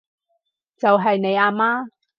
[0.77, 1.89] 就係你阿媽